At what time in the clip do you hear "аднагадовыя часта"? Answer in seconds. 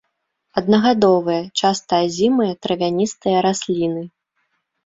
0.59-1.93